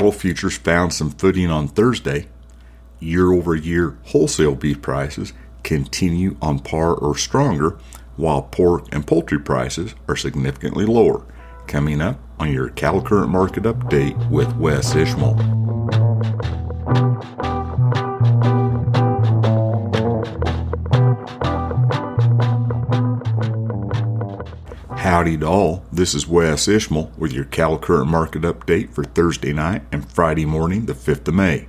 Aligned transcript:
Cattle 0.00 0.12
futures 0.12 0.56
found 0.56 0.94
some 0.94 1.10
footing 1.10 1.50
on 1.50 1.68
Thursday. 1.68 2.26
Year 3.00 3.34
over 3.34 3.54
year 3.54 3.98
wholesale 4.04 4.54
beef 4.54 4.80
prices 4.80 5.34
continue 5.62 6.38
on 6.40 6.60
par 6.60 6.94
or 6.94 7.18
stronger, 7.18 7.76
while 8.16 8.40
pork 8.40 8.86
and 8.92 9.06
poultry 9.06 9.38
prices 9.38 9.94
are 10.08 10.16
significantly 10.16 10.86
lower. 10.86 11.26
Coming 11.66 12.00
up 12.00 12.18
on 12.38 12.50
your 12.50 12.70
Cattle 12.70 13.02
Current 13.02 13.28
Market 13.28 13.64
Update 13.64 14.30
with 14.30 14.56
Wes 14.56 14.94
Ishmael. 14.94 15.69
Howdy 25.10 25.38
to 25.38 25.46
all. 25.48 25.84
This 25.90 26.14
is 26.14 26.28
Wes 26.28 26.68
Ishmael 26.68 27.10
with 27.18 27.32
your 27.32 27.44
Cattle 27.44 27.80
Current 27.80 28.08
Market 28.08 28.42
Update 28.42 28.94
for 28.94 29.02
Thursday 29.02 29.52
night 29.52 29.82
and 29.90 30.08
Friday 30.08 30.46
morning, 30.46 30.86
the 30.86 30.92
5th 30.92 31.26
of 31.26 31.34
May. 31.34 31.66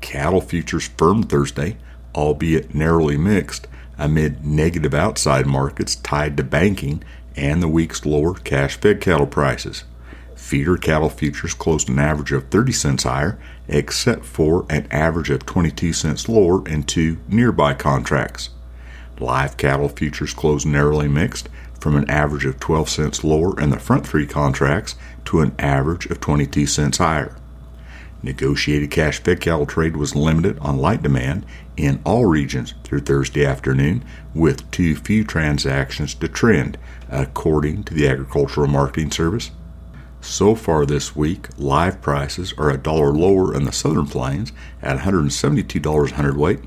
Cattle 0.00 0.40
futures 0.40 0.88
firmed 0.88 1.28
Thursday, 1.28 1.76
albeit 2.12 2.74
narrowly 2.74 3.16
mixed, 3.16 3.68
amid 3.96 4.44
negative 4.44 4.94
outside 4.94 5.46
markets 5.46 5.94
tied 5.94 6.36
to 6.38 6.42
banking 6.42 7.04
and 7.36 7.62
the 7.62 7.68
week's 7.68 8.04
lower 8.04 8.34
cash 8.34 8.74
fed 8.74 9.00
cattle 9.00 9.28
prices. 9.28 9.84
Feeder 10.34 10.76
cattle 10.76 11.08
futures 11.08 11.54
closed 11.54 11.88
an 11.88 12.00
average 12.00 12.32
of 12.32 12.48
30 12.48 12.72
cents 12.72 13.04
higher, 13.04 13.38
except 13.68 14.24
for 14.24 14.66
an 14.68 14.88
average 14.90 15.30
of 15.30 15.46
22 15.46 15.92
cents 15.92 16.28
lower 16.28 16.68
in 16.68 16.82
two 16.82 17.18
nearby 17.28 17.74
contracts. 17.74 18.50
Live 19.20 19.56
cattle 19.56 19.88
futures 19.88 20.34
closed 20.34 20.66
narrowly 20.66 21.06
mixed, 21.06 21.48
from 21.80 21.96
an 21.96 22.08
average 22.08 22.44
of 22.44 22.60
12 22.60 22.88
cents 22.88 23.24
lower 23.24 23.58
in 23.60 23.70
the 23.70 23.78
front 23.78 24.06
three 24.06 24.26
contracts 24.26 24.94
to 25.24 25.40
an 25.40 25.54
average 25.58 26.06
of 26.06 26.20
22 26.20 26.66
cents 26.66 26.98
higher. 26.98 27.36
Negotiated 28.22 28.90
cash 28.90 29.20
cattle 29.20 29.64
trade 29.64 29.96
was 29.96 30.14
limited 30.14 30.58
on 30.58 30.76
light 30.76 31.02
demand 31.02 31.46
in 31.76 32.00
all 32.04 32.26
regions 32.26 32.74
through 32.84 33.00
Thursday 33.00 33.46
afternoon, 33.46 34.04
with 34.34 34.70
too 34.70 34.94
few 34.94 35.24
transactions 35.24 36.14
to 36.14 36.28
trend, 36.28 36.76
according 37.08 37.84
to 37.84 37.94
the 37.94 38.06
Agricultural 38.06 38.66
Marketing 38.66 39.10
Service. 39.10 39.50
So 40.20 40.54
far 40.54 40.84
this 40.84 41.16
week, 41.16 41.48
live 41.56 42.02
prices 42.02 42.52
are 42.58 42.68
a 42.68 42.76
dollar 42.76 43.12
lower 43.12 43.54
in 43.54 43.64
the 43.64 43.72
Southern 43.72 44.06
Plains 44.06 44.52
at 44.82 44.98
$172 44.98 46.10
hundredweight, 46.10 46.60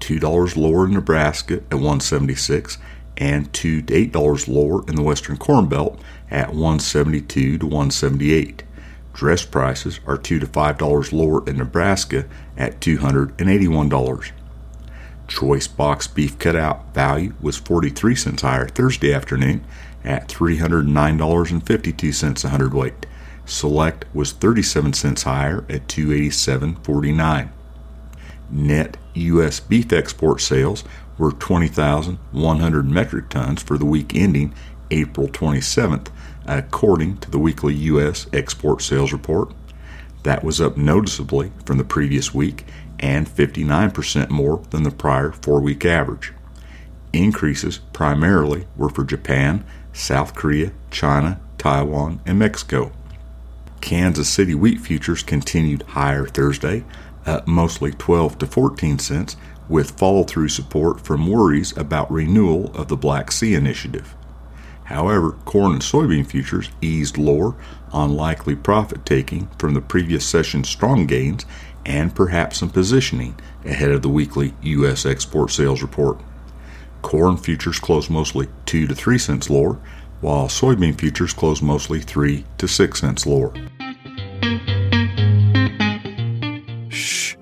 $2 0.00 0.56
lower 0.56 0.86
in 0.86 0.94
Nebraska 0.94 1.54
at 1.54 1.74
176 1.74 2.78
and 3.16 3.52
two 3.52 3.82
to 3.82 3.94
eight 3.94 4.12
dollars 4.12 4.48
lower 4.48 4.86
in 4.88 4.94
the 4.94 5.02
Western 5.02 5.36
Corn 5.36 5.68
Belt 5.68 6.00
at 6.30 6.50
172 6.50 7.58
to 7.58 7.66
178. 7.66 8.62
Dress 9.12 9.44
prices 9.46 10.00
are 10.06 10.18
two 10.18 10.38
to 10.38 10.46
five 10.46 10.78
dollars 10.78 11.12
lower 11.12 11.46
in 11.48 11.56
Nebraska 11.56 12.26
at 12.56 12.80
281 12.80 13.88
dollars. 13.88 14.30
Choice 15.28 15.66
box 15.66 16.06
beef 16.06 16.38
cutout 16.38 16.94
value 16.94 17.34
was 17.40 17.56
43 17.56 18.14
cents 18.14 18.42
higher 18.42 18.68
Thursday 18.68 19.12
afternoon 19.12 19.64
at 20.04 20.28
$309.52 20.28 22.44
a 22.44 22.48
hundredweight. 22.48 23.06
Select 23.44 24.04
was 24.14 24.30
37 24.32 24.92
cents 24.92 25.24
higher 25.24 25.64
at 25.68 25.88
287.49. 25.88 27.48
Net 28.50 28.96
U.S. 29.14 29.58
beef 29.60 29.92
export 29.92 30.40
sales 30.40 30.84
were 31.18 31.32
20,100 31.32 32.90
metric 32.90 33.28
tons 33.28 33.62
for 33.62 33.78
the 33.78 33.84
week 33.84 34.14
ending 34.14 34.54
April 34.90 35.28
27th, 35.28 36.08
according 36.46 37.18
to 37.18 37.30
the 37.30 37.38
weekly 37.38 37.74
U.S. 37.74 38.26
export 38.32 38.82
sales 38.82 39.12
report. 39.12 39.52
That 40.22 40.44
was 40.44 40.60
up 40.60 40.76
noticeably 40.76 41.52
from 41.64 41.78
the 41.78 41.84
previous 41.84 42.34
week 42.34 42.66
and 42.98 43.28
59% 43.28 44.30
more 44.30 44.62
than 44.70 44.82
the 44.82 44.90
prior 44.90 45.32
four 45.32 45.60
week 45.60 45.84
average. 45.84 46.32
Increases 47.12 47.78
primarily 47.92 48.66
were 48.76 48.88
for 48.88 49.04
Japan, 49.04 49.64
South 49.92 50.34
Korea, 50.34 50.72
China, 50.90 51.40
Taiwan, 51.58 52.20
and 52.26 52.38
Mexico. 52.38 52.92
Kansas 53.80 54.28
City 54.28 54.54
wheat 54.54 54.80
futures 54.80 55.22
continued 55.22 55.82
higher 55.82 56.26
Thursday, 56.26 56.84
up 57.24 57.46
mostly 57.46 57.92
12 57.92 58.38
to 58.38 58.46
14 58.46 58.98
cents, 58.98 59.36
with 59.68 59.98
follow 59.98 60.24
through 60.24 60.48
support 60.48 61.00
from 61.00 61.26
worries 61.26 61.76
about 61.76 62.10
renewal 62.10 62.74
of 62.74 62.88
the 62.88 62.96
Black 62.96 63.32
Sea 63.32 63.54
Initiative. 63.54 64.14
However, 64.84 65.32
corn 65.44 65.72
and 65.72 65.82
soybean 65.82 66.26
futures 66.26 66.70
eased 66.80 67.18
lower 67.18 67.56
on 67.90 68.14
likely 68.14 68.54
profit 68.54 69.04
taking 69.04 69.48
from 69.58 69.74
the 69.74 69.80
previous 69.80 70.24
session's 70.24 70.68
strong 70.68 71.06
gains 71.06 71.44
and 71.84 72.14
perhaps 72.14 72.58
some 72.58 72.70
positioning 72.70 73.38
ahead 73.64 73.90
of 73.90 74.02
the 74.02 74.08
weekly 74.08 74.54
U.S. 74.62 75.04
export 75.04 75.50
sales 75.50 75.82
report. 75.82 76.20
Corn 77.02 77.36
futures 77.36 77.78
closed 77.78 78.10
mostly 78.10 78.48
2 78.66 78.86
to 78.86 78.94
3 78.94 79.18
cents 79.18 79.50
lower, 79.50 79.78
while 80.20 80.46
soybean 80.46 80.98
futures 80.98 81.32
closed 81.32 81.62
mostly 81.62 82.00
3 82.00 82.44
to 82.58 82.68
6 82.68 83.00
cents 83.00 83.26
lower. 83.26 83.52
Shh, 86.88 87.36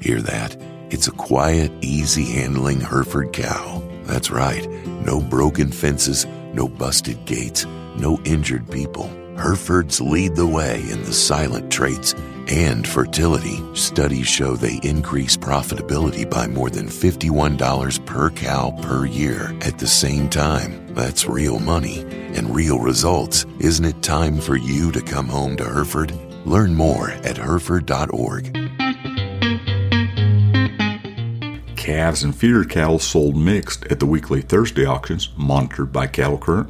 hear 0.00 0.20
that? 0.20 0.67
It's 0.90 1.06
a 1.06 1.12
quiet, 1.12 1.70
easy 1.82 2.24
handling 2.24 2.80
Hereford 2.80 3.34
cow. 3.34 3.82
That's 4.04 4.30
right, 4.30 4.66
no 5.04 5.20
broken 5.20 5.70
fences, 5.70 6.24
no 6.54 6.66
busted 6.66 7.26
gates, 7.26 7.66
no 7.96 8.18
injured 8.24 8.70
people. 8.70 9.08
Herefords 9.36 10.00
lead 10.00 10.34
the 10.34 10.46
way 10.46 10.80
in 10.90 11.02
the 11.04 11.12
silent 11.12 11.70
traits 11.70 12.14
and 12.48 12.88
fertility. 12.88 13.62
Studies 13.74 14.26
show 14.26 14.56
they 14.56 14.80
increase 14.82 15.36
profitability 15.36 16.28
by 16.28 16.46
more 16.46 16.70
than 16.70 16.86
$51 16.86 18.06
per 18.06 18.30
cow 18.30 18.70
per 18.82 19.04
year. 19.04 19.54
At 19.60 19.78
the 19.78 19.86
same 19.86 20.30
time, 20.30 20.94
that's 20.94 21.26
real 21.26 21.58
money 21.58 22.00
and 22.34 22.54
real 22.54 22.78
results. 22.78 23.44
Isn't 23.60 23.84
it 23.84 24.02
time 24.02 24.40
for 24.40 24.56
you 24.56 24.90
to 24.92 25.02
come 25.02 25.28
home 25.28 25.56
to 25.58 25.64
Hereford? 25.64 26.12
Learn 26.46 26.74
more 26.74 27.10
at 27.10 27.36
Hereford.org. 27.36 28.67
Calves 31.88 32.22
and 32.22 32.36
feeder 32.36 32.64
cattle 32.64 32.98
sold 32.98 33.34
mixed 33.34 33.86
at 33.86 33.98
the 33.98 34.04
weekly 34.04 34.42
Thursday 34.42 34.84
auctions 34.84 35.30
monitored 35.38 35.90
by 35.90 36.06
Cattle 36.06 36.36
Current. 36.36 36.68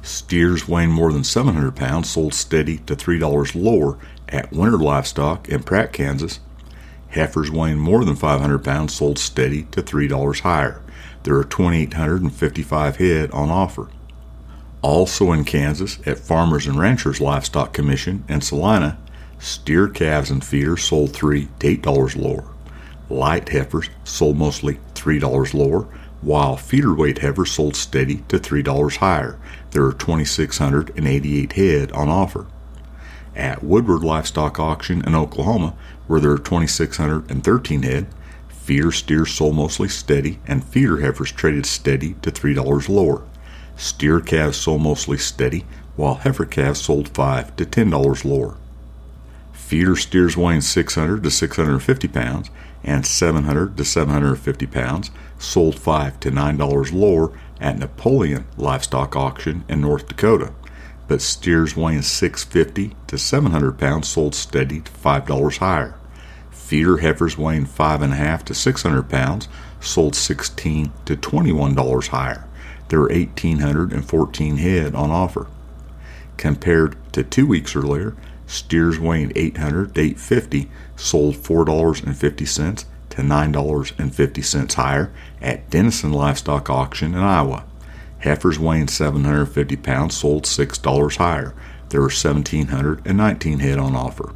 Steers 0.00 0.68
weighing 0.68 0.92
more 0.92 1.12
than 1.12 1.24
700 1.24 1.74
pounds 1.74 2.08
sold 2.08 2.32
steady 2.32 2.78
to 2.86 2.94
$3 2.94 3.60
lower 3.60 3.98
at 4.28 4.52
Winter 4.52 4.78
Livestock 4.78 5.48
in 5.48 5.64
Pratt, 5.64 5.92
Kansas. 5.92 6.38
Heifers 7.08 7.50
weighing 7.50 7.80
more 7.80 8.04
than 8.04 8.14
500 8.14 8.62
pounds 8.62 8.94
sold 8.94 9.18
steady 9.18 9.64
to 9.72 9.82
$3 9.82 10.40
higher. 10.42 10.82
There 11.24 11.34
are 11.34 11.42
2,855 11.42 12.96
head 12.98 13.32
on 13.32 13.50
offer. 13.50 13.88
Also 14.82 15.32
in 15.32 15.42
Kansas, 15.42 15.98
at 16.06 16.16
Farmers 16.16 16.68
and 16.68 16.78
Ranchers 16.78 17.20
Livestock 17.20 17.72
Commission 17.72 18.22
in 18.28 18.40
Salina, 18.40 18.98
steer 19.40 19.88
calves 19.88 20.30
and 20.30 20.44
feeders 20.44 20.84
sold 20.84 21.12
3 21.12 21.48
to 21.58 21.76
$8 21.76 22.14
lower. 22.14 22.54
Light 23.10 23.48
heifers 23.48 23.88
sold 24.04 24.36
mostly 24.36 24.78
$3 24.94 25.54
lower, 25.54 25.86
while 26.20 26.56
feeder 26.56 26.94
weight 26.94 27.18
heifers 27.18 27.52
sold 27.52 27.74
steady 27.74 28.24
to 28.28 28.38
$3 28.38 28.96
higher. 28.96 29.38
There 29.70 29.84
are 29.84 29.92
2,688 29.92 31.52
head 31.52 31.92
on 31.92 32.08
offer. 32.08 32.46
At 33.34 33.62
Woodward 33.62 34.02
Livestock 34.02 34.58
Auction 34.58 35.02
in 35.06 35.14
Oklahoma, 35.14 35.74
where 36.06 36.20
there 36.20 36.32
are 36.32 36.38
2,613 36.38 37.82
head, 37.82 38.06
feeder 38.48 38.92
steers 38.92 39.30
sold 39.30 39.56
mostly 39.56 39.88
steady, 39.88 40.38
and 40.46 40.62
feeder 40.62 41.00
heifers 41.00 41.32
traded 41.32 41.64
steady 41.64 42.14
to 42.20 42.30
$3 42.30 42.88
lower. 42.88 43.22
Steer 43.76 44.20
calves 44.20 44.58
sold 44.58 44.82
mostly 44.82 45.16
steady, 45.16 45.64
while 45.96 46.16
heifer 46.16 46.44
calves 46.44 46.82
sold 46.82 47.08
5 47.08 47.56
to 47.56 47.64
$10 47.64 48.24
lower. 48.24 48.56
Feeder 49.52 49.96
steers 49.96 50.36
weighing 50.36 50.60
600 50.60 51.22
to 51.22 51.30
650 51.30 52.08
pounds 52.08 52.50
and 52.88 53.04
700 53.04 53.76
to 53.76 53.84
750 53.84 54.66
pounds 54.66 55.10
sold 55.38 55.78
5 55.78 56.18
to 56.20 56.30
$9 56.30 56.92
lower 56.92 57.38
at 57.60 57.78
Napoleon 57.78 58.46
Livestock 58.56 59.14
Auction 59.14 59.64
in 59.68 59.82
North 59.82 60.08
Dakota, 60.08 60.54
but 61.06 61.20
steers 61.20 61.76
weighing 61.76 62.00
650 62.00 62.96
to 63.06 63.18
700 63.18 63.78
pounds 63.78 64.08
sold 64.08 64.34
steady 64.34 64.80
to 64.80 64.90
$5 64.90 65.58
higher. 65.58 65.94
Feeder 66.50 66.96
heifers 66.98 67.36
weighing 67.36 67.66
5.5 67.66 68.44
to 68.44 68.54
600 68.54 69.02
pounds 69.08 69.48
sold 69.80 70.14
16 70.14 70.90
to 71.04 71.14
$21 71.14 72.08
higher. 72.08 72.46
There 72.88 73.00
are 73.00 73.08
1,814 73.08 74.56
head 74.56 74.94
on 74.94 75.10
offer. 75.10 75.46
Compared 76.38 76.96
to 77.12 77.22
two 77.22 77.46
weeks 77.46 77.76
earlier, 77.76 78.16
steers 78.48 78.98
weighing 78.98 79.30
800 79.36 79.94
to 79.94 80.00
850 80.00 80.68
sold 80.96 81.36
$4.50 81.36 82.84
to 83.10 83.22
$9.50 83.22 84.74
higher 84.74 85.12
at 85.40 85.70
Denison 85.70 86.12
Livestock 86.12 86.68
Auction 86.68 87.14
in 87.14 87.20
Iowa. 87.20 87.64
Heifers 88.20 88.58
weighing 88.58 88.88
750 88.88 89.76
pounds 89.76 90.16
sold 90.16 90.44
$6 90.44 91.16
higher. 91.16 91.54
There 91.90 92.00
were 92.00 92.08
1,719 92.08 93.58
head 93.60 93.78
on 93.78 93.94
offer. 93.94 94.34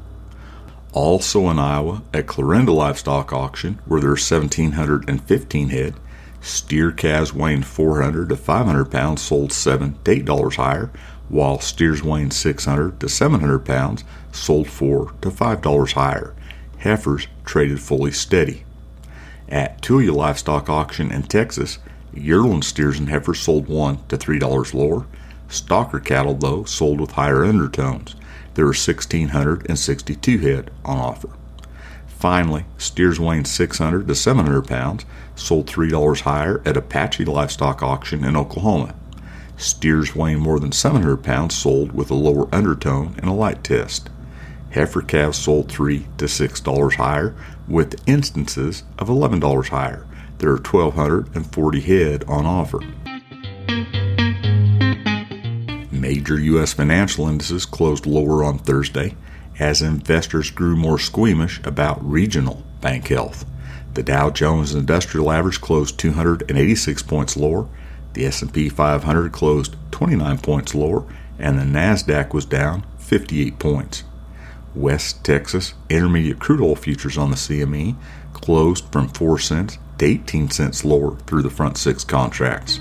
Also 0.93 1.49
in 1.49 1.58
Iowa, 1.58 2.03
at 2.12 2.26
Clarinda 2.26 2.73
Livestock 2.73 3.32
Auction, 3.32 3.81
where 3.87 4.00
there 4.00 4.11
are 4.11 4.12
1,715 4.12 5.69
head, 5.70 5.94
steer 6.41 6.93
calves 6.93 7.32
weighing 7.32 7.62
400 7.62 8.29
to 8.29 8.37
500 8.37 8.85
pounds 8.91 9.23
sold 9.23 9.53
7 9.53 9.97
to 10.05 10.23
$8 10.23 10.56
higher, 10.56 10.91
while 11.32 11.58
steers 11.58 12.02
weighing 12.02 12.31
600 12.31 13.00
to 13.00 13.08
700 13.08 13.61
pounds 13.61 14.05
sold 14.32 14.69
4 14.69 15.14
to 15.23 15.31
$5 15.31 15.93
higher. 15.94 16.34
Heifers 16.79 17.26
traded 17.46 17.81
fully 17.81 18.12
steady. 18.12 18.64
At 19.49 19.81
Tulia 19.81 20.14
Livestock 20.14 20.69
Auction 20.69 21.11
in 21.11 21.23
Texas, 21.23 21.79
yearling 22.12 22.61
steers 22.61 22.99
and 22.99 23.08
heifers 23.08 23.40
sold 23.40 23.67
1 23.67 24.06
to 24.08 24.19
$3 24.19 24.75
lower. 24.75 25.06
Stocker 25.49 26.05
cattle, 26.05 26.34
though, 26.34 26.64
sold 26.64 27.00
with 27.00 27.12
higher 27.12 27.46
undertones. 27.46 28.14
There 28.52 28.67
were 28.67 28.73
1,662 28.73 30.38
head 30.38 30.70
on 30.84 30.99
offer. 30.99 31.31
Finally, 32.06 32.67
steers 32.76 33.19
weighing 33.19 33.46
600 33.46 34.06
to 34.06 34.14
700 34.14 34.69
pounds 34.69 35.06
sold 35.34 35.67
$3 35.67 36.20
higher 36.20 36.61
at 36.67 36.76
Apache 36.76 37.25
Livestock 37.25 37.82
Auction 37.82 38.23
in 38.23 38.37
Oklahoma. 38.37 38.94
Steers 39.62 40.14
weighing 40.14 40.41
more 40.41 40.59
than 40.59 40.73
700 40.73 41.19
pounds 41.19 41.55
sold 41.55 41.93
with 41.93 42.11
a 42.11 42.14
lower 42.14 42.53
undertone 42.53 43.14
and 43.19 43.26
a 43.29 43.32
light 43.32 43.62
test. 43.62 44.11
Heifer 44.70 45.03
calves 45.03 45.38
sold 45.38 45.70
3 45.70 46.06
to 46.19 46.25
$6 46.25 46.94
higher, 46.94 47.35
with 47.69 48.03
instances 48.09 48.82
of 48.99 49.09
$11 49.09 49.69
higher. 49.69 50.06
There 50.38 50.50
are 50.50 50.56
1,240 50.56 51.81
head 51.81 52.25
on 52.25 52.47
offer. 52.47 52.81
Major 55.93 56.41
U.S. 56.41 56.73
financial 56.73 57.29
indices 57.29 57.65
closed 57.65 58.06
lower 58.06 58.43
on 58.43 58.58
Thursday 58.58 59.15
as 59.61 59.82
investors 59.82 60.50
grew 60.50 60.75
more 60.75 60.99
squeamish 60.99 61.61
about 61.65 62.05
regional 62.05 62.62
bank 62.81 63.08
health. 63.08 63.44
The 63.94 64.03
Dow 64.03 64.31
Jones 64.31 64.75
Industrial 64.75 65.31
Average 65.31 65.61
closed 65.61 65.99
286 65.99 67.03
points 67.03 67.37
lower, 67.37 67.69
the 68.14 68.26
S&P 68.26 68.69
500 68.69 69.32
closed 69.32 69.76
29 69.91 70.38
points 70.38 70.75
lower, 70.75 71.05
and 71.38 71.59
the 71.59 71.64
Nasdaq 71.64 72.32
was 72.32 72.44
down 72.44 72.85
58 72.99 73.59
points. 73.59 74.05
West 74.75 75.25
Texas 75.25 75.75
Intermediate 75.91 76.38
crude 76.38 76.61
oil 76.61 76.76
futures 76.76 77.19
on 77.19 77.31
the 77.31 77.37
CME 77.37 77.97
closed 78.32 78.85
from 78.91 79.09
4 79.09 79.38
cents 79.38 79.79
to 79.99 80.06
18 80.06 80.50
cents 80.50 80.85
lower 80.85 81.17
through 81.26 81.43
the 81.43 81.50
front 81.50 81.76
six 81.76 82.05
contracts. 82.05 82.81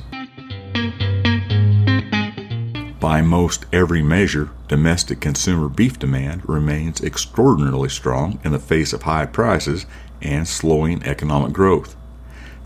By 2.99 3.21
most 3.21 3.65
every 3.73 4.03
measure, 4.03 4.51
domestic 4.67 5.19
consumer 5.19 5.67
beef 5.67 5.97
demand 5.97 6.47
remains 6.47 7.01
extraordinarily 7.01 7.89
strong 7.89 8.39
in 8.43 8.51
the 8.51 8.59
face 8.59 8.93
of 8.93 9.01
high 9.01 9.25
prices 9.25 9.85
and 10.21 10.47
slowing 10.47 11.03
economic 11.03 11.51
growth. 11.51 11.95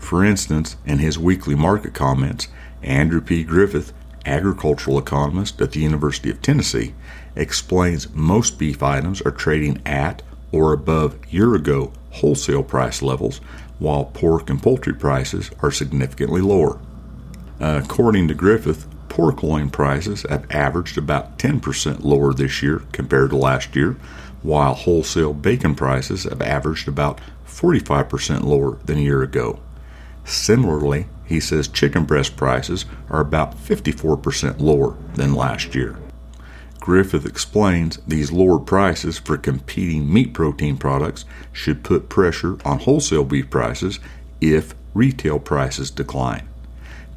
For 0.06 0.24
instance, 0.24 0.76
in 0.86 0.98
his 0.98 1.18
weekly 1.18 1.56
market 1.56 1.92
comments, 1.92 2.46
Andrew 2.80 3.20
P. 3.20 3.42
Griffith, 3.42 3.92
agricultural 4.24 5.00
economist 5.00 5.60
at 5.60 5.72
the 5.72 5.80
University 5.80 6.30
of 6.30 6.40
Tennessee, 6.40 6.94
explains 7.34 8.14
most 8.14 8.56
beef 8.56 8.84
items 8.84 9.20
are 9.22 9.32
trading 9.32 9.82
at 9.84 10.22
or 10.52 10.72
above 10.72 11.18
year 11.28 11.56
ago 11.56 11.92
wholesale 12.10 12.62
price 12.62 13.02
levels, 13.02 13.38
while 13.80 14.04
pork 14.04 14.48
and 14.48 14.62
poultry 14.62 14.94
prices 14.94 15.50
are 15.60 15.72
significantly 15.72 16.40
lower. 16.40 16.78
Uh, 17.60 17.80
according 17.82 18.28
to 18.28 18.34
Griffith, 18.34 18.86
pork 19.08 19.42
loin 19.42 19.70
prices 19.70 20.24
have 20.30 20.48
averaged 20.52 20.96
about 20.96 21.36
10% 21.40 22.04
lower 22.04 22.32
this 22.32 22.62
year 22.62 22.84
compared 22.92 23.30
to 23.30 23.36
last 23.36 23.74
year, 23.74 23.96
while 24.44 24.74
wholesale 24.74 25.34
bacon 25.34 25.74
prices 25.74 26.22
have 26.22 26.40
averaged 26.40 26.86
about 26.86 27.20
45% 27.44 28.44
lower 28.44 28.78
than 28.84 28.98
a 28.98 29.02
year 29.02 29.24
ago. 29.24 29.58
Similarly, 30.26 31.06
he 31.24 31.38
says 31.38 31.68
chicken 31.68 32.04
breast 32.04 32.36
prices 32.36 32.84
are 33.08 33.20
about 33.20 33.56
54% 33.56 34.60
lower 34.60 34.96
than 35.14 35.34
last 35.34 35.74
year. 35.74 35.96
Griffith 36.80 37.24
explains 37.24 37.98
these 38.06 38.32
lower 38.32 38.58
prices 38.58 39.18
for 39.18 39.36
competing 39.36 40.12
meat 40.12 40.34
protein 40.34 40.76
products 40.76 41.24
should 41.52 41.84
put 41.84 42.08
pressure 42.08 42.58
on 42.64 42.80
wholesale 42.80 43.24
beef 43.24 43.48
prices 43.50 44.00
if 44.40 44.74
retail 44.94 45.38
prices 45.38 45.90
decline. 45.90 46.46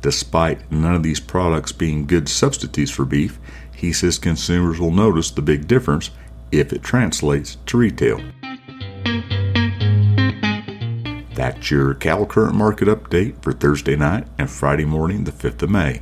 Despite 0.01 0.71
none 0.71 0.95
of 0.95 1.03
these 1.03 1.19
products 1.19 1.71
being 1.71 2.05
good 2.05 2.29
substitutes 2.29 2.91
for 2.91 3.05
beef, 3.05 3.39
he 3.75 3.91
says 3.91 4.17
consumers 4.17 4.79
will 4.79 4.91
notice 4.91 5.31
the 5.31 5.41
big 5.41 5.67
difference 5.67 6.11
if 6.51 6.71
it 6.71 6.83
translates 6.83 7.57
to 7.65 7.77
retail. 7.77 8.21
That's 11.39 11.71
your 11.71 11.93
cattle 11.93 12.25
current 12.25 12.53
market 12.53 12.89
update 12.89 13.41
for 13.41 13.53
Thursday 13.53 13.95
night 13.95 14.27
and 14.37 14.51
Friday 14.51 14.83
morning, 14.83 15.23
the 15.23 15.31
5th 15.31 15.61
of 15.61 15.69
May. 15.69 16.01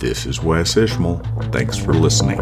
This 0.00 0.26
is 0.26 0.42
Wes 0.42 0.76
Ishmael. 0.76 1.18
Thanks 1.52 1.78
for 1.78 1.94
listening. 1.94 2.40